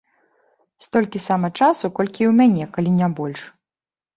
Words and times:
Столькі 0.85 1.21
сама 1.27 1.49
часу, 1.59 1.85
колькі 1.99 2.21
і 2.27 2.29
ў 2.31 2.35
мяне, 2.41 2.65
калі 2.79 2.95
не 2.99 3.07
больш. 3.21 3.41